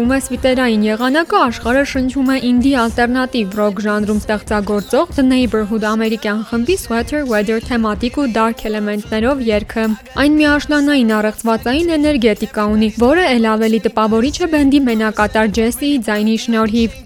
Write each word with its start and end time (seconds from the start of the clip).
Սկսվում 0.00 0.16
է 0.16 0.24
սվիտերային 0.24 0.84
եղանակը 0.86 1.36
աշխարհը 1.44 1.80
շնչում 1.90 2.28
է 2.32 2.36
ինդի 2.50 2.70
ալտերնատիվ 2.82 3.56
ռոք 3.58 3.80
ժանրում 3.84 4.20
ստեղծագործող 4.22 5.10
The 5.16 5.24
Neighborhood 5.26 5.84
ամերիկյան 5.90 6.40
խմբի 6.48 6.76
Sweater 6.80 7.20
Weather 7.28 7.58
թեմատիկ 7.68 8.16
ու 8.22 8.24
dark 8.32 8.64
էլեմենտներով 8.70 9.42
երգը։ 9.50 9.84
Այն 10.24 10.38
միաշնանային 10.40 11.12
առեղծվածային 11.20 11.92
էներգետիկա 12.00 12.64
ունի, 12.80 12.88
որը 13.04 13.26
ել 13.34 13.50
ավելի 13.52 13.80
տպավորիչ 13.90 14.36
է 14.40 14.48
բենդի 14.56 14.80
մենակատար 14.88 15.52
Ջեսիի 15.60 16.00
ձայնի 16.08 16.38
շնորհիվ։ 16.48 16.96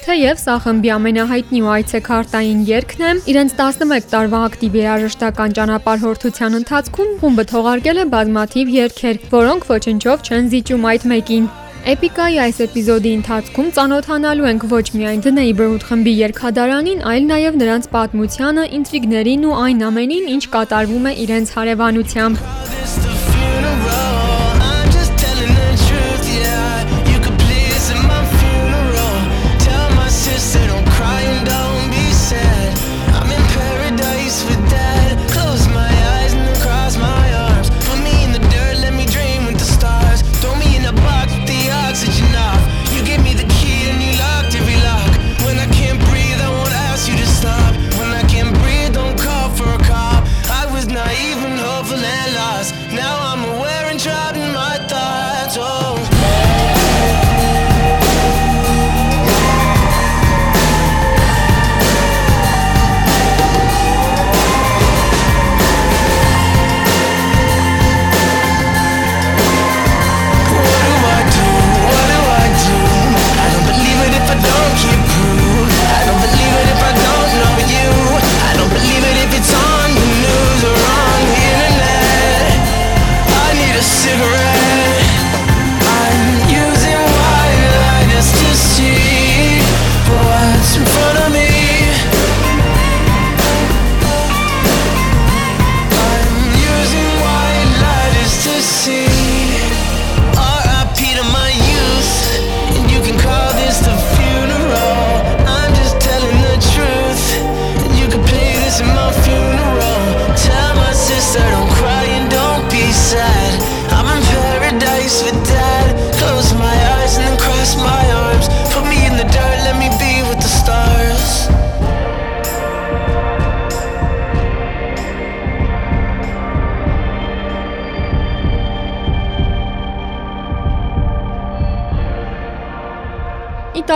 Թեև 0.00 0.38
սա 0.42 0.54
խմբի 0.64 0.90
ամենահայտնի 0.96 1.60
ու 1.60 1.72
այցեքարտային 1.76 2.60
երգն 2.66 3.02
է, 3.06 3.10
իրենց 3.30 3.56
11 3.60 4.10
տարվա 4.10 4.40
ակտիվ 4.48 4.78
երաժշտական 4.80 5.56
ճանապարհորդության 5.60 6.58
ընթացքում 6.64 7.14
խումբը 7.22 7.48
թողարկել 7.54 8.02
է 8.02 8.10
բազմաթիվ 8.16 8.76
երգեր, 8.80 9.24
որոնք 9.38 9.72
ոչնչով 9.76 10.30
չեն 10.30 10.54
զիջում 10.56 10.94
այդ 10.96 11.10
մեկին։ 11.14 11.50
Էպիկայի 11.88 12.34
այս 12.44 12.58
էպիզոդի 12.60 13.10
ընթացքում 13.18 13.68
ծանոթանալու 13.76 14.48
ենք 14.50 14.66
ոչ 14.68 14.82
միայն 15.00 15.22
The 15.24 15.32
Neighborhood 15.32 15.86
խմբի 15.88 16.12
երգադարանին, 16.18 17.00
այլ 17.08 17.24
նաև 17.30 17.56
նրանց 17.62 17.88
պատմությանը, 17.94 18.66
ինտրիգներին 18.80 19.48
ու 19.48 19.56
այն 19.64 19.82
ամենին, 19.88 20.28
ինչ 20.36 20.44
կատարվում 20.60 21.08
է 21.08 21.14
իրենց 21.24 21.54
հարևանությամբ։ 21.56 23.19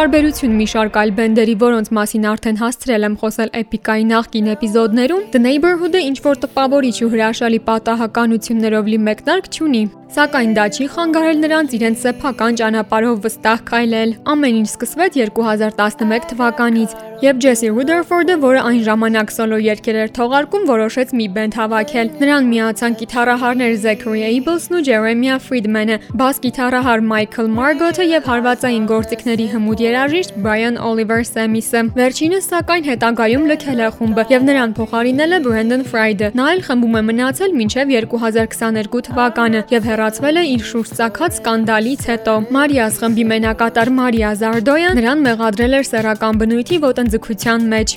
տարբերություն 0.04 0.56
մի 0.58 0.64
շարք 0.68 0.96
այլ 1.00 1.10
բենդերի, 1.16 1.52
որոնց 1.62 1.86
մասին 1.96 2.24
արդեն 2.28 2.58
հասցրել 2.60 3.06
եմ 3.06 3.14
խոսել 3.22 3.52
Epic-ի 3.60 4.04
նախկին 4.10 4.50
էպիզոդներում, 4.54 5.22
The 5.32 5.40
Neighborhood-ը 5.44 6.02
ինչ 6.10 6.18
որ 6.26 6.40
տպավորիչ 6.42 6.96
ու 7.06 7.08
հրաշալի 7.14 7.60
պատահականություններով 7.68 8.90
լի 8.92 8.98
մեկնարկ 9.08 9.48
չունի։ 9.48 9.82
Սակայն 10.14 10.52
դա 10.54 10.66
չի 10.76 10.84
խանգարել 10.92 11.40
նրանց 11.40 11.72
իրենց 11.78 12.04
սեփական 12.04 12.58
ճանապարհով 12.60 13.16
վստահ 13.24 13.64
քայլել։ 13.70 14.12
Ամեն 14.34 14.58
ինչ 14.60 14.68
սկսվեց 14.74 15.16
2011 15.24 16.28
թվականից, 16.34 16.92
երբ 17.24 17.40
Ջեսի 17.44 17.70
Ռուդերֆորդը, 17.74 18.36
որը 18.44 18.60
այն 18.70 18.80
ժամանակ 18.86 19.32
սոլո 19.34 19.58
երգեր 19.64 19.98
էր 20.04 20.12
թողարկում, 20.18 20.68
որոշեց 20.70 21.14
մի 21.18 21.26
բենդ 21.34 21.58
հավաքել։ 21.58 22.12
Նրան 22.20 22.46
միացան 22.52 22.96
գիտարահարներ 23.00 23.74
Zachary 23.84 24.22
Abels-ն 24.28 24.78
ու 24.78 24.82
Jeremiah 24.88 25.40
Friedman-ը, 25.42 25.98
բաս 26.14 26.40
գիտարահար 26.46 27.04
Michael 27.10 27.50
Margot-ը 27.58 28.08
եւ 28.14 28.30
հարվածային 28.30 28.86
գործիքների 28.94 29.48
հմուտ 29.54 29.84
երաժիշտ 29.88 30.38
Brian 30.46 30.78
Oliver 30.78 31.20
Samis-ը։ 31.26 31.84
Վերջինս 31.98 32.48
սակայն 32.54 32.88
հետագայում 32.92 33.48
լքել 33.50 33.82
է 33.82 33.90
խումբը 33.98 34.26
եւ 34.34 34.48
նրան 34.52 34.76
փոխարինել 34.78 35.34
է 35.34 35.42
Brandon 35.48 35.84
Fried-ը։ 35.90 36.32
Նա 36.38 36.48
էլ 36.54 36.64
խմբում 36.68 36.94
է 36.94 37.04
մնացել 37.10 37.58
մինչև 37.64 37.94
2022 38.14 39.04
թվականը 39.10 39.64
եւ 39.74 39.88
հեռ 39.90 40.04
հեռացվել 40.04 40.36
է 40.36 40.42
իր 40.52 40.62
շուրջ 40.68 40.90
ցակած 40.98 41.36
սկանդալից 41.38 42.02
հետո։ 42.10 42.32
Մարիաս 42.54 42.96
խմբի 43.00 43.24
մենակատար 43.30 43.90
Մարիա 43.98 44.32
Զարդոյան 44.40 44.98
նրան 44.98 45.22
մեղադրել 45.24 45.76
էր 45.78 45.86
սեռական 45.88 46.40
բնույթի 46.42 46.78
ոտնձգության 47.14 47.66
մեջ։ 47.70 47.92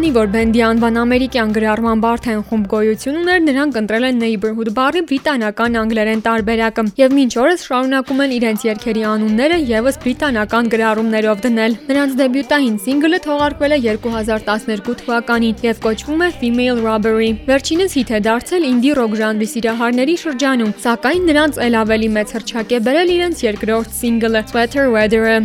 Քանի 0.00 0.14
որ 0.16 0.28
բենդի 0.32 0.60
անվան 0.64 0.94
ամերիկյան 0.96 1.50
գրառման 1.52 2.00
բարդ 2.00 2.26
են 2.32 2.38
խումբ 2.48 2.68
գոյություն 2.72 3.16
ուներ, 3.20 3.40
նրանք 3.44 3.74
ընտրել 3.80 4.06
են 4.08 4.22
Neighborhood 4.22 4.70
բառի 4.78 5.02
բրիտանական 5.10 5.76
անգլերեն 5.80 6.22
տարբերակը 6.24 6.84
եւ 7.00 7.16
մինչ 7.18 7.32
օրս 7.42 7.66
շարունակում 7.68 8.22
են 8.24 8.32
իրենց 8.38 8.64
երգերի 8.64 9.04
անունները 9.10 9.58
եւս 9.68 10.00
բրիտանական 10.00 10.70
գրառումներով 10.72 11.42
դնել։ 11.44 11.76
Նրանց 11.92 12.16
դեբյուտային 12.22 12.80
սինգլը 12.80 13.20
թողարկվել 13.28 13.76
է 13.76 13.80
2012 14.00 14.96
թվականին 15.04 15.64
եւ 15.68 15.82
կոչվում 15.84 16.24
է 16.24 16.30
Female 16.40 16.80
Robbery։ 16.80 17.30
Վերջինս 17.50 17.96
հիթ 18.00 18.14
է 18.16 18.22
դարձել 18.24 18.68
ինդի 18.72 18.94
ռոք 19.04 19.18
ժանրի 19.20 19.50
սիրահարների 19.52 20.16
շրջանում, 20.24 20.76
սակայն 20.80 21.28
նրանց 21.28 21.60
ել 21.68 21.82
ավելի 21.84 22.14
մեծ 22.16 22.38
հրճակ 22.40 22.72
է 22.72 22.84
բերել 22.88 23.18
իրենց 23.20 23.44
երկրորդ 23.50 23.98
սինգլը 24.00 24.48
Sweater 24.48 24.88
Weather-ը։ 24.96 25.36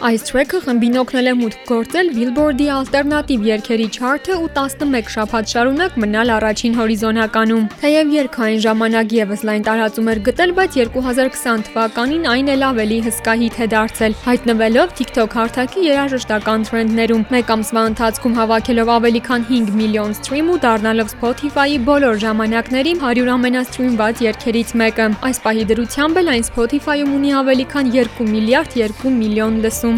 Այս 0.00 0.22
թրեքը 0.30 0.58
խմբին 0.64 0.94
օգնել 0.96 1.26
է 1.28 1.32
մուտք 1.36 1.64
գործել 1.68 2.06
Billboard-ի 2.16 2.66
ալտերնատիվ 2.72 3.42
երգերի 3.44 3.88
չարթը 3.92 4.36
ու 4.40 4.46
11 4.56 5.10
շաբաթ 5.12 5.50
շարունակ 5.52 5.98
մնալ 6.00 6.30
առաջին 6.36 6.78
հորիզոնականում։ 6.78 7.66
Թեև 7.82 8.14
երգը 8.16 8.40
այն 8.46 8.62
ժամանակ 8.64 9.12
եւս 9.16 9.44
լայն 9.48 9.66
տարածում 9.66 10.08
էր 10.12 10.20
գտել, 10.28 10.54
բայց 10.56 10.78
2020 10.80 11.66
թվականին 11.66 12.24
այն 12.32 12.48
էլ 12.54 12.64
ավելի 12.70 13.00
հսկա 13.10 13.34
հիթ 13.42 13.58
է 13.60 13.68
դարձել, 13.76 14.16
հայտնվելով 14.24 14.94
TikTok 15.00 15.36
հարթակի 15.36 15.84
երաժշտական 15.90 16.64
թրենդներում։ 16.70 17.26
Մեկ 17.36 17.52
ամսվա 17.60 17.84
ընթացքում 17.90 18.40
հավաքելով 18.40 18.94
ավելի 18.96 19.22
քան 19.28 19.46
5 19.52 19.76
միլիոն 19.82 20.16
սթրիմ 20.16 20.50
ու 20.56 20.58
դառնալով 20.64 21.12
Spotify-ի 21.12 21.78
բոլոր 21.90 22.24
ժամանակների 22.24 22.96
100 23.04 23.28
ամենասթրիմված 23.36 24.24
երգերից 24.30 24.74
մեկը։ 24.80 25.12
Այս 25.28 25.44
պահի 25.44 25.68
դրությամբ 25.74 26.24
էլ 26.24 26.34
այն 26.38 26.48
Spotify-ում 26.50 27.14
ունի 27.20 27.36
ավելի 27.44 27.70
քան 27.76 27.94
2 28.00 28.28
միլիարդ 28.32 28.80
2 28.80 29.16
միլիոն 29.20 29.62
լսում։ 29.66 29.89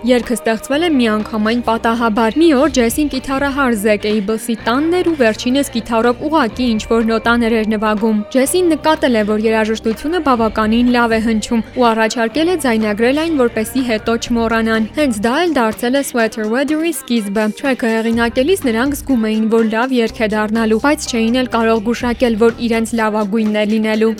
Երգը 0.00 0.32
ստեղծվել 0.38 0.84
է 0.86 0.88
միանգամայն 0.94 1.58
պատահաբար։ 1.66 2.36
Մի 2.40 2.46
օր 2.56 2.70
Ջեսին 2.76 3.08
կիթառահար 3.12 3.74
Զեք 3.80 4.04
Էյբլսի 4.10 4.54
տանն 4.64 4.94
էր 4.96 5.10
ու 5.10 5.18
վերջինս 5.18 5.70
կիթառով 5.74 6.22
ուղակի 6.24 6.68
ինչ-որ 6.74 7.04
նոտաներ 7.10 7.56
էր 7.58 7.68
նվագում։ 7.72 8.22
Ջեսին 8.32 8.70
նկատել 8.72 9.18
է, 9.20 9.24
որ 9.28 9.44
երաժշտությունը 9.44 10.20
բավականին 10.30 10.88
լավ 10.96 11.10
է 11.12 11.20
հնչում 11.26 11.64
ու 11.76 11.84
առաջարկել 11.90 12.48
է 12.48 12.56
ձայնագրել 12.64 13.20
այն, 13.20 13.36
որպեսի 13.44 13.82
հետո 13.90 14.12
չմոռանան։ 14.24 14.88
Հենց 14.96 15.14
դա 15.28 15.34
էլ 15.44 15.52
դարձել 15.60 15.94
է 16.00 16.02
Sweater 16.08 16.48
Weather-ի 16.48 16.92
սկիզբը։ 16.96 17.44
Թրեքը 17.60 17.92
հեղինակելիս 18.00 18.60
նրանք 18.70 18.98
զգում 19.04 19.28
էին, 19.28 19.44
որ 19.52 19.64
լավ 19.76 19.88
երգ 20.00 20.16
է 20.24 20.32
դառնալու, 20.32 20.80
բայց 20.88 21.00
չէին 21.12 21.38
էլ 21.44 21.52
կարող 21.60 21.84
գուշակել, 21.90 22.40
որ 22.40 22.52
իրենց 22.70 22.96
լավագույնն 23.04 23.60
է 23.60 23.64
լինելու։ 23.76 24.12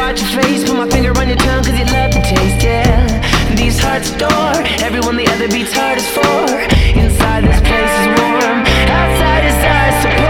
watch 0.00 0.22
your 0.22 0.42
face, 0.42 0.64
put 0.64 0.76
my 0.76 0.88
finger 0.88 1.12
on 1.18 1.28
your 1.28 1.36
tongue, 1.36 1.62
cause 1.62 1.78
you 1.78 1.84
love 1.92 2.10
the 2.12 2.20
taste, 2.20 2.64
yeah. 2.64 3.54
These 3.54 3.78
hearts 3.78 4.10
adore 4.12 4.64
everyone 4.80 5.16
the 5.16 5.28
other 5.28 5.48
beats 5.48 5.74
hardest 5.74 6.08
for. 6.08 6.48
Inside 6.98 7.44
this 7.44 7.60
place 7.60 7.94
is 8.00 8.06
warm, 8.16 8.58
outside 8.88 9.44
is 9.44 9.58
ice 9.60 10.29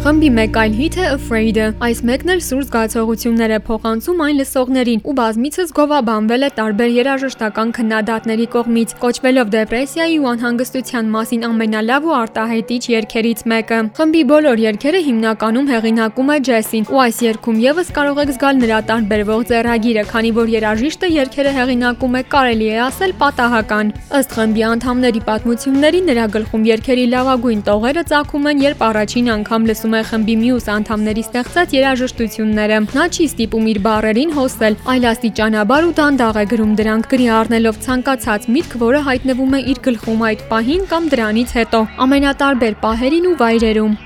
Խմբի 0.00 0.28
մեկ 0.32 0.54
այլ 0.56 0.76
հիթ 0.78 0.94
է 0.96 1.06
Afraid-ը։ 1.12 1.64
Այս 1.84 1.98
մեկն 2.08 2.30
էլ 2.32 2.38
սուր 2.40 2.60
զգացողություններ 2.64 3.52
է 3.52 3.56
փոխանցում 3.66 4.20
այն 4.24 4.38
լսողներին 4.40 5.00
ու 5.04 5.12
բազմիցս 5.18 5.72
գովաբանվել 5.76 6.46
է 6.46 6.48
տարբեր 6.56 6.92
երաժշտական 6.94 7.74
քննադատների 7.76 8.46
կողմից, 8.54 8.94
կոչվելով 9.02 9.50
դեպրեսիայի 9.54 10.16
ու 10.22 10.30
անհանգստության 10.30 11.10
մասին 11.16 11.44
ամենալավ 11.50 12.06
ու 12.08 12.14
արտահայտիչ 12.16 12.80
երգերից 12.94 13.44
մեկը։ 13.52 13.80
Խմբի 14.00 14.22
բոլոր 14.32 14.62
երգերը 14.64 15.02
հիմնականում 15.10 15.68
հեղինակում 15.68 16.32
է 16.32 16.38
Ջեսին, 16.48 16.88
ու 16.88 17.02
այս 17.04 17.20
երգում 17.28 17.60
եւս 17.60 17.92
կարող 18.00 18.22
եք 18.24 18.34
զգալ 18.40 18.64
նրա 18.64 18.80
տարբերվող 18.88 19.44
ձեռագիրը, 19.52 20.06
քանի 20.16 20.32
որ 20.40 20.54
երաժիշտը 20.56 21.12
երգերը 21.20 21.54
հեղինակում 21.60 22.16
է 22.16 22.24
կարելի 22.32 22.72
է 22.72 22.80
ասել 22.88 23.14
պատահական։ 23.20 23.92
Ըստ 24.20 24.34
խմբի 24.40 24.66
անդամների 24.70 25.24
պատմությունների 25.28 26.00
նրա 26.08 26.26
գլխում 26.40 26.66
երգերի 26.70 27.06
լավագույն 27.20 27.64
տողերը 27.68 28.08
ծագում 28.10 28.50
են, 28.50 28.66
երբ 28.70 28.84
առաջին 28.90 29.32
անգամ 29.36 29.70
լսում 29.70 29.89
է 29.98 30.02
խմբի 30.08 30.34
մյուս 30.40 30.66
անդամների 30.74 31.22
ստեղծած 31.26 31.72
երաժշտությունները։ 31.76 32.78
Նա 32.96 33.06
չի 33.10 33.24
ստիպում 33.30 33.70
իր 33.72 33.80
բառերին 33.86 34.34
հոսել, 34.36 34.76
այլ 34.94 35.08
աստիճանաբար 35.10 35.88
ու 35.88 35.94
դանդաղ 36.00 36.38
է 36.40 36.44
գրում 36.52 36.76
դրանք 36.80 37.08
գրի 37.14 37.26
առնելով 37.40 37.80
ցանկացած 37.86 38.46
միտք, 38.56 38.76
որը 38.84 39.00
հայտնվում 39.10 39.56
է 39.58 39.60
իր 39.72 39.82
գլխում 39.86 40.22
այդ 40.30 40.46
պահին 40.52 40.86
կամ 40.92 41.10
դրանից 41.14 41.56
հետո, 41.60 41.82
ամենատարբեր 42.06 42.78
պահերին 42.84 43.28
ու 43.30 43.36
վայրերում։ 43.42 43.98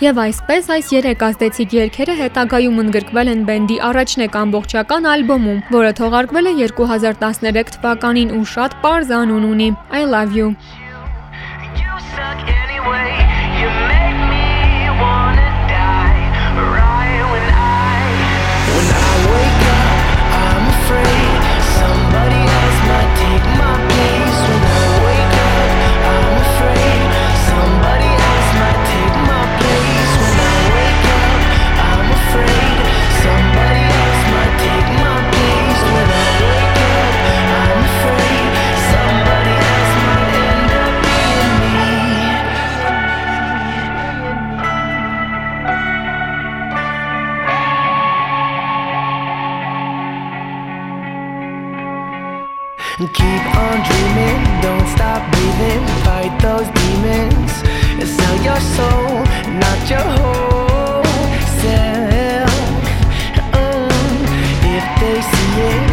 Եվ 0.00 0.18
այսպես 0.24 0.68
այս 0.72 0.86
երեք 0.94 1.22
ազդեցիկ 1.26 1.72
երգերը 1.76 2.14
հետագայում 2.20 2.78
ընդգրկվել 2.82 3.30
են 3.34 3.42
բենդի 3.50 3.76
առաջնեկ 3.90 4.38
ամբողջական 4.42 5.08
ալբոմում, 5.12 5.58
որը 5.76 5.90
թողարկվել 6.00 6.48
է 6.48 6.54
2013 6.62 7.74
թվականին 7.76 8.32
ու 8.40 8.46
շատ 8.54 8.78
པարզ 8.80 9.12
անուն 9.20 9.50
ունի՝ 9.50 9.68
I 10.00 10.06
Love 10.08 10.32
You 10.40 10.54
Keep 53.00 53.16
on 53.56 53.82
dreaming, 53.88 54.60
don't 54.60 54.86
stop 54.88 55.22
breathing. 55.32 55.86
Fight 56.04 56.38
those 56.42 56.68
demons 56.68 57.52
and 57.98 58.06
sell 58.06 58.36
your 58.44 58.60
soul, 58.76 59.24
not 59.58 59.88
your 59.88 60.04
whole 60.18 61.04
self. 61.62 62.52
Mm. 63.56 63.88
If 64.76 64.84
they 65.00 65.22
see 65.22 65.60
it 65.62 65.89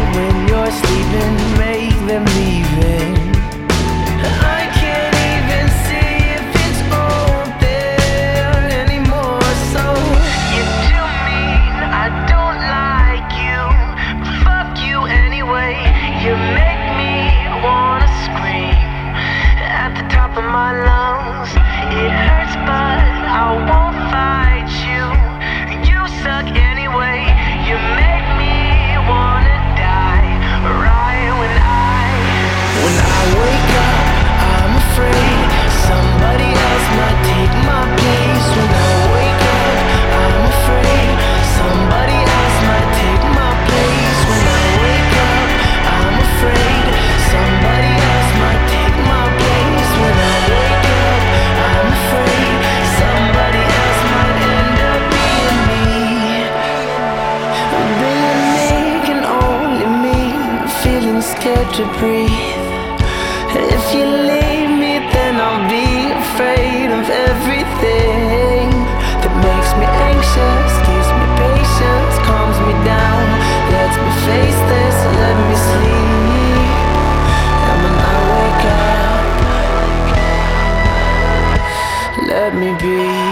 to 61.78 61.86
breathe. 62.00 62.66
If 63.54 63.94
you 63.94 64.04
leave 64.04 64.70
me, 64.82 64.98
then 65.14 65.38
I'll 65.38 65.62
be 65.70 66.10
afraid 66.10 66.90
of 66.90 67.06
everything 67.06 68.66
that 69.22 69.30
makes 69.46 69.70
me 69.78 69.86
anxious, 69.86 70.72
gives 70.90 71.10
me 71.14 71.26
patience, 71.38 72.14
calms 72.26 72.58
me 72.66 72.74
down, 72.82 73.22
lets 73.70 73.94
me 73.94 74.10
face 74.26 74.60
this, 74.74 74.96
let 75.22 75.36
me 75.46 75.54
sleep. 75.70 76.66
And 77.70 77.78
when 77.84 77.94
I 78.10 78.16
wake 78.34 78.64
up, 78.74 79.30
let 82.26 82.50
me 82.58 82.74
be. 82.82 83.27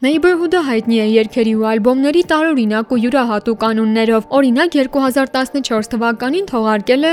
Neighborhood-ը 0.00 0.60
հայտնի 0.64 0.96
է 0.96 1.06
երգերի 1.12 1.50
ու 1.60 1.64
ալբոմների 1.70 2.20
տարօրինակ 2.30 2.92
ու 2.94 2.98
յուրահատուկ 3.02 3.64
անուններով։ 3.68 4.30
Օրինակ 4.38 4.70
2014 4.76 5.90
թվականին 5.94 6.46
թողարկել 6.48 7.04
է 7.08 7.10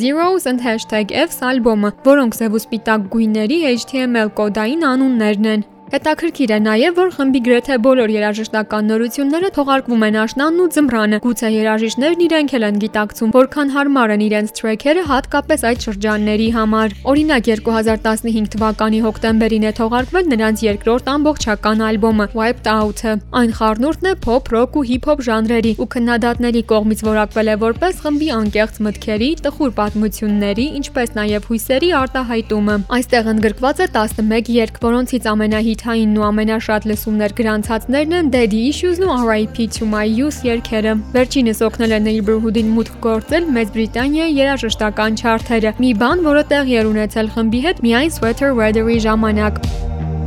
#Zeros 0.00 0.48
and 0.50 0.64
#Fs 0.66 1.38
ալբոմը, 1.50 1.92
որոնք 2.08 2.34
սև 2.40 2.56
ու 2.58 2.62
սպիտակ 2.64 3.06
գույների 3.14 3.60
HTML 3.76 4.34
կոդային 4.40 4.82
անուններն 4.90 5.48
են։ 5.54 5.64
Հետաքրքիր 5.92 6.52
է 6.54 6.58
նաև, 6.64 6.94
որ 6.96 7.10
խմբի 7.14 7.40
գրեթե 7.44 7.76
բոլոր 7.84 8.12
երաժշտական 8.14 8.86
նորությունները 8.88 9.48
թողարկվում 9.54 10.04
են 10.06 10.16
աշնանն 10.22 10.62
ու 10.64 10.68
ձմռանը։ 10.74 11.18
Գուցե 11.24 11.50
երաժիշտներն 11.54 12.22
իրենք 12.24 12.54
էլ 12.56 12.64
են 12.68 12.78
գիտակցում, 12.84 13.34
որքան 13.34 13.72
հարմար 13.74 14.14
են 14.14 14.24
իրենց 14.24 14.54
թրեքերը 14.58 15.04
հատկապես 15.10 15.64
այդ 15.70 15.84
շրջանների 15.84 16.48
համար։ 16.56 16.94
Օրինակ 17.12 17.50
2015 17.50 18.48
թվականի 18.54 19.00
հոկտեմբերին 19.04 19.68
է 19.68 19.72
թողարկվել 19.78 20.26
նրանց 20.32 20.64
երկրորդ 20.64 21.10
ամբողջական 21.14 21.84
ալբոմը 21.84 22.26
Wiped 22.34 22.70
Out-ը։ 22.74 23.14
Այն 23.44 23.54
խառնուրդն 23.60 24.08
է 24.08 24.14
փոփ, 24.24 24.50
ռոք 24.56 24.78
ու 24.80 24.84
հիփ-հոփ 24.88 25.24
ժանրերի 25.28 25.72
ու 25.84 25.88
քննադատների 25.94 26.64
կողմից 26.72 27.04
որակվել 27.12 27.52
է 27.54 27.56
որպես 27.64 28.02
խմբի 28.04 28.28
անկեղծ 28.40 28.82
մտքերի, 28.88 29.30
տխուր 29.44 29.74
պատմությունների, 29.78 30.66
ինչպես 30.80 31.14
նաև 31.20 31.48
հույսերի 31.52 31.90
արտահայտումը։ 32.00 32.76
Այստեղ 32.98 33.30
ընդգրկված 33.34 33.84
է 33.84 33.88
11 33.94 34.52
երգ, 34.54 34.82
որոնցից 34.84 35.30
ամենահիթայինն 35.74 36.18
ու 36.18 36.24
ամենաշատ 36.24 36.84
լսումներ 36.88 37.32
գրանցածներն 37.38 38.14
են 38.18 38.28
Daddy 38.34 38.60
Issues-ն 38.70 39.06
ու 39.06 39.14
R.I.P. 39.14 39.66
to 39.76 39.88
My 39.90 40.04
Youth 40.06 40.40
երգերը։ 40.46 40.92
Վերջինս 41.14 41.62
օգնել 41.68 41.94
է 41.96 42.00
Neighborhood-ին 42.06 42.70
մուտք 42.76 43.00
գործել 43.06 43.48
Մեծ 43.56 43.72
Բրիտանիայի 43.74 44.36
երաժշտական 44.38 45.18
չարթերը։ 45.18 45.74
Մի 45.82 45.90
բան, 46.04 46.24
որը 46.28 46.44
տեղի 46.54 46.78
էր 46.82 46.92
ունեցել 46.94 47.32
խմբի 47.34 47.64
հետ 47.66 47.82
միայն 47.88 48.14
Sweater 48.18 48.54
Weather-ի 48.60 49.00
ժամանակ։ 49.08 49.60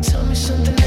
Tell 0.07 0.23
me 0.27 0.35
something 0.35 0.86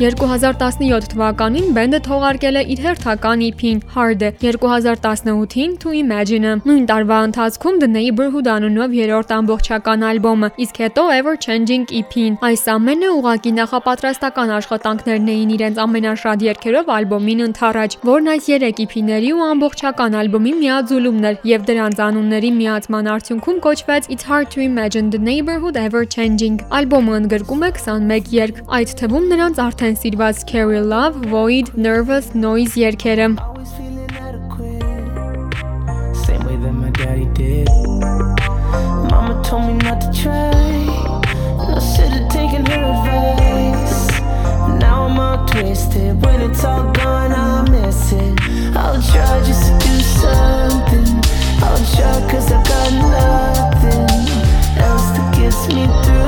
2017 0.00 1.10
թվականին 1.12 1.74
բենդը 1.76 1.98
թողարկել 2.06 2.56
է 2.56 2.60
իր 2.72 2.78
հերթական 2.86 3.42
EP-ն 3.44 3.80
Hard-ը, 3.92 4.28
2018-ին 4.40 5.72
To 5.82 5.90
Imagine-ը։ 5.92 6.52
Նույն 6.64 6.86
տարվա 6.88 7.18
ընթացքում 7.26 7.80
The 7.82 7.88
Neighborhood 7.92 8.48
անունով 8.48 8.94
երրորդ 8.96 9.34
ամբողջական 9.36 10.06
ալբոմը, 10.10 10.48
իսկ 10.64 10.80
հետո 10.84 11.04
Ever 11.16 11.34
Changing 11.44 11.84
EP-ն։ 12.00 12.38
Այս 12.48 12.64
ամենը 12.76 13.10
ուղակի 13.18 13.52
նախապատրաստական 13.58 14.54
աշխատանքներն 14.56 15.28
էին 15.34 15.52
իրենց 15.60 15.82
ամենաշատ 15.84 16.46
երգերով 16.48 16.88
ալբոմին 16.96 17.44
ընթառաջ, 17.50 17.98
որն 18.08 18.32
այս 18.36 18.48
3 18.56 18.82
EP-ների 18.86 19.34
ու 19.36 19.44
ամբողջական 19.50 20.18
ալբոմի 20.22 20.54
միաձուլումն 20.64 21.28
էր 21.28 21.38
եւ 21.52 21.68
դրանց 21.68 22.02
անունների 22.08 22.54
միացման 22.56 23.12
արդյունքում 23.18 23.60
կոչվեց 23.68 24.10
It's 24.16 24.24
Hard 24.32 24.48
to 24.56 24.64
Imagine 24.64 25.12
The 25.12 25.20
Neighborhood 25.28 25.76
Ever 25.76 26.08
Changing։ 26.08 26.64
Ալբոմը 26.80 27.20
ընդգրկում 27.20 27.68
է 27.68 27.72
21 27.84 28.34
երգ, 28.40 28.64
այդ 28.80 28.96
թվում 29.04 29.30
նրանց 29.34 29.64
արդեն 29.68 29.89
սիրված 29.89 30.43
Carry 30.45 30.79
Love, 30.79 31.15
Void, 31.25 31.73
Nervous, 31.75 32.33
Noise 32.35 32.75
երգերը։ 32.79 33.27
Always 33.37 33.71
feeling 33.77 34.11
adequate. 34.27 34.83
Same 36.25 36.43
way 36.45 36.57
that 36.63 36.73
my 36.73 36.91
daddy 36.91 37.25
did. 37.33 37.67
Mama 39.09 39.41
told 39.43 39.63
me 39.67 39.73
not 39.87 39.99
to 40.01 40.09
try. 40.21 40.51
And 41.61 41.73
I 41.73 41.79
should 41.79 42.11
have 42.17 42.29
taken 42.29 42.61
her 42.65 42.81
advice. 42.93 43.97
But 44.61 44.77
now 44.77 45.07
I'm 45.07 45.19
all 45.19 45.45
twisted. 45.47 46.13
When 46.23 46.41
it's 46.47 46.63
all 46.63 46.85
gone, 46.91 47.33
I 47.33 47.67
miss 47.71 48.11
it. 48.11 48.33
I'll 48.75 49.01
try 49.01 49.33
just 49.49 49.63
to 49.67 49.73
do 49.87 49.95
something. 50.21 51.09
I'll 51.65 51.83
try 51.95 52.13
cause 52.31 52.51
I 52.51 52.59
got 52.71 52.89
nothing 53.17 54.09
else 54.87 55.07
that 55.15 55.27
gets 55.37 55.61
me 55.73 55.83
through 56.03 56.18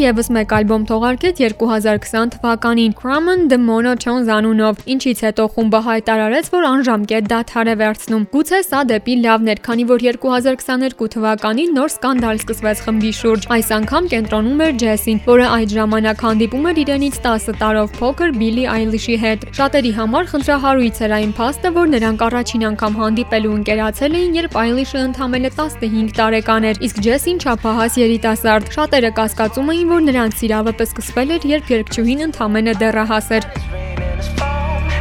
Եւս 0.00 0.28
մեկ 0.32 0.52
ալբոմ 0.56 0.84
թողարկեց 0.88 1.40
2020 1.42 2.30
թվականին 2.34 2.92
Crammon 2.96 3.42
the 3.52 3.58
Monotones 3.60 4.28
անունով, 4.32 4.80
ինչից 4.94 5.18
հետո 5.26 5.44
խումբը 5.54 5.80
հայտարարեց, 5.86 6.46
որ 6.54 6.66
անժամկետ 6.70 7.28
դադար 7.32 7.70
է 7.70 7.74
վերցնում։ 7.80 8.24
Գուցե 8.34 8.60
սա 8.66 8.80
դեպի 8.90 9.16
լավն 9.24 9.50
էր, 9.52 9.60
քանի 9.66 9.84
որ 9.90 10.04
2022 10.06 11.10
թվականին 11.14 11.74
նոր 11.76 11.92
սկանդալ 11.94 12.40
սկսվեց 12.40 12.82
խմբի 12.86 13.12
շուրջ։ 13.20 13.48
Այս 13.56 13.70
անգամ 13.76 14.08
կենտրոնում 14.14 14.64
էր 14.64 14.74
Ջեսին, 14.80 15.20
որը 15.28 15.46
այդ 15.60 15.74
ժամանակ 15.76 16.24
հանդիպում 16.24 16.68
էր 16.70 16.80
իրենից 16.84 17.20
10 17.28 17.60
տարով 17.60 17.92
փոքր 18.00 18.34
Billie 18.40 18.68
Eilish-ի 18.70 19.16
հետ։ 19.20 19.46
Շատերի 19.60 19.92
համար 20.00 20.30
խնդրահարույց 20.32 21.02
էր 21.04 21.16
այն 21.20 21.32
փաստը, 21.40 21.74
որ 21.76 21.92
նրանք 21.94 22.26
առաջին 22.30 22.66
անգամ 22.70 22.98
հանդիպելու 23.00 23.54
ընկերացել 23.60 24.18
էին, 24.20 24.32
երբ 24.40 24.58
Eilish-ը 24.64 25.04
ընդամենը 25.10 25.50
15 25.60 26.14
տարեկան 26.20 26.68
էր, 26.70 26.82
իսկ 26.88 27.02
Ջեսին 27.10 27.40
չափահաս 27.44 28.00
երիտասարդ։ 28.00 28.70
Շատերը 28.78 29.10
կասկածում 29.20 29.70
էին, 29.74 29.89
որ 29.90 30.02
նրանց 30.06 30.38
սիրավեպը 30.40 30.86
սկսվել 30.86 31.34
էր, 31.36 31.46
երբ 31.50 31.74
երգչուհին 31.74 32.24
ընդամենը 32.28 32.76
դեռահաս 32.84 33.34
էր։ 33.40 33.50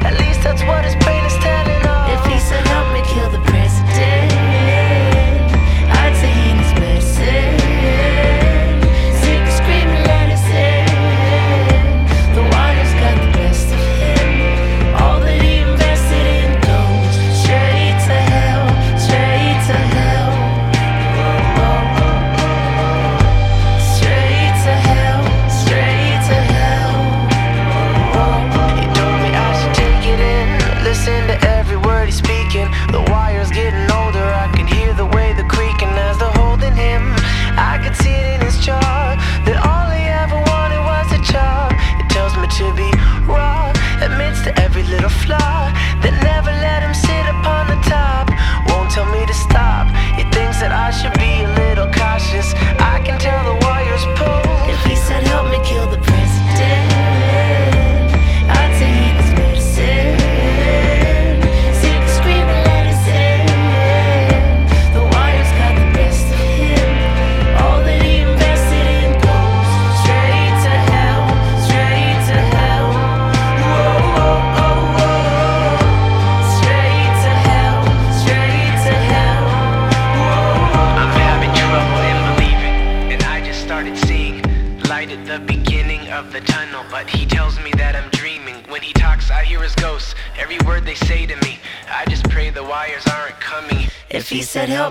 At 0.10 0.16
least 0.18 0.42
that's 0.42 0.64
what 0.66 0.84
his 0.88 0.96
brain 1.04 1.19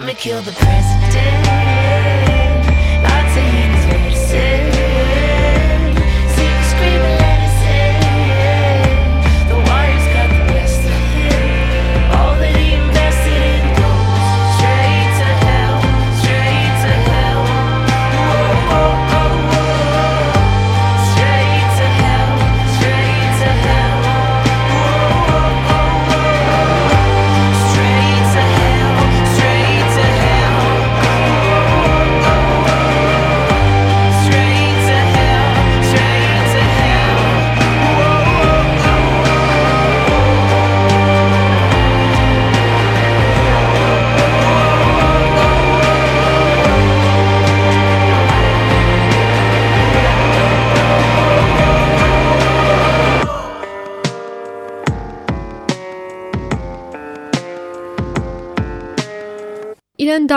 I'ma 0.09 0.17
kill 0.17 0.41
the 0.41 0.53
president. 0.53 0.98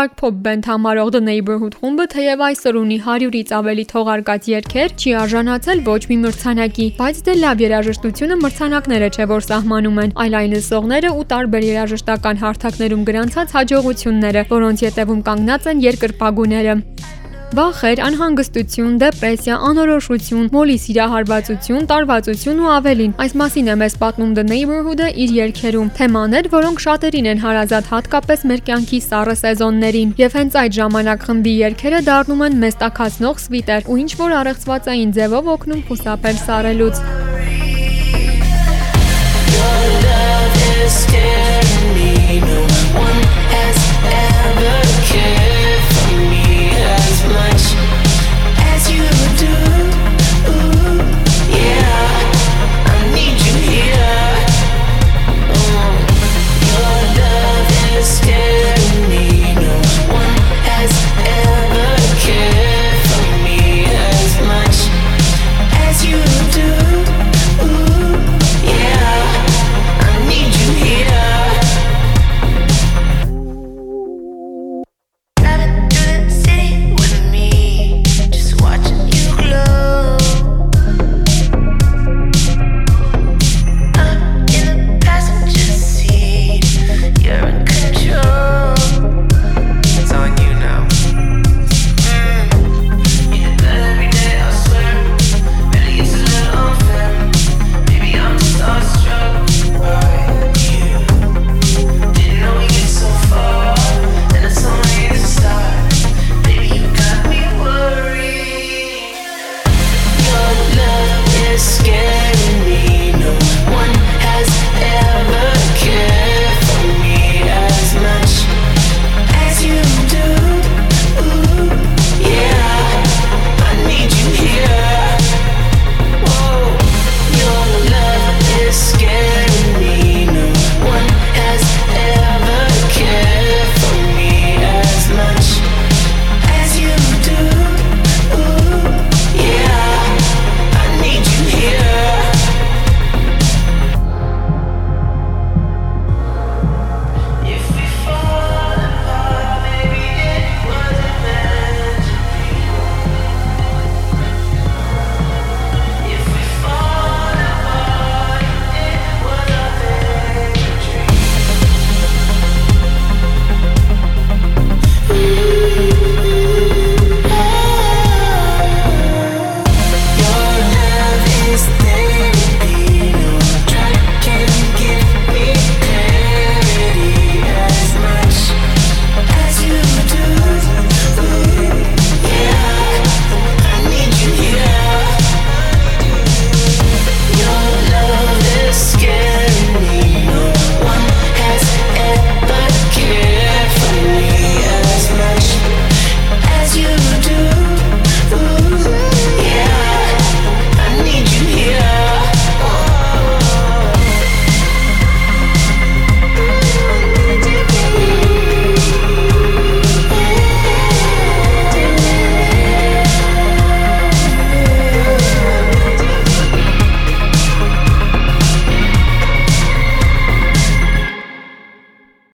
Dark 0.02 0.16
pop 0.18 0.38
band 0.46 0.66
համարող 0.66 1.10
The 1.14 1.20
Neighborhood 1.22 1.76
խումբը 1.78 2.06
թեև 2.14 2.40
այսօր 2.46 2.78
ունի 2.80 2.98
100-ից 3.04 3.52
ավելի 3.58 3.84
թողարկած 3.92 4.48
երգեր, 4.52 4.96
չի 4.98 5.14
արժանացել 5.22 5.84
ոչ 5.90 6.00
մի 6.10 6.18
մրցանակի, 6.24 6.88
բայց 6.98 7.22
դե 7.28 7.36
լավ 7.44 7.64
երաժշտությունը 7.66 8.40
մրցանակները 8.42 9.12
չէ, 9.12 9.30
որ 9.36 9.48
սահմանում 9.52 10.02
են, 10.06 10.18
այլ 10.26 10.38
այն 10.42 10.58
լսողները 10.58 11.16
ու 11.22 11.26
տարբեր 11.38 11.70
երաժշտական 11.70 12.44
հարթակներում 12.48 13.08
գրանցած 13.12 13.58
հաջողությունները, 13.62 14.48
որոնց 14.58 14.86
յետևում 14.90 15.26
կանգնած 15.30 15.74
են 15.76 15.86
երկրպագուները։ 15.92 16.78
Վախեր, 17.52 18.00
անհանգստություն, 18.00 18.92
դեպրեսիա, 19.02 19.56
անորոշություն, 19.68 20.46
մոլի 20.54 20.76
սիրահարվածություն, 20.80 21.88
տարվածություն 21.90 22.62
ու 22.64 22.70
ավելին։ 22.72 23.16
Այս 23.26 23.34
մասին 23.42 23.68
է 23.68 23.76
մեզ 23.82 23.98
պատմում 24.04 24.32
The 24.38 24.46
Neighborhood-ը 24.48 25.10
իր 25.26 25.34
երգերում։ 25.36 25.90
Թեմաներ, 25.98 26.48
որոնք 26.56 26.84
շատերին 26.86 27.28
են 27.34 27.44
հարազատ 27.44 27.92
հատկապես 27.92 28.46
մեր 28.52 28.64
կյանքի 28.72 29.00
սառը 29.04 29.36
սեզոններին։ 29.42 30.14
Եվ 30.24 30.38
հենց 30.40 30.58
այդ 30.64 30.78
ժամանակ 30.80 31.26
խմբի 31.28 31.56
երգերը 31.60 32.02
դառնում 32.08 32.46
են 32.48 32.56
մեզ 32.64 32.80
տակածնող 32.88 33.44
սվիտեր 33.44 33.92
ու 33.92 34.00
ինչ 34.00 34.12
որ 34.24 34.38
առեղծվածային 34.40 35.12
ձևով 35.20 35.52
օգնում 35.60 35.86
խուսափել 35.92 36.38
սառելուց։ 36.48 37.04
scaring 40.92 41.88
me. 41.96 42.40
No 42.42 42.62
one 43.00 43.22
has 43.54 43.80
ever 44.12 44.76
cared 45.08 45.61
yeah, 51.50 52.12
I 52.86 53.12
need 53.13 53.38
you 53.46 53.56
here. 53.70 54.41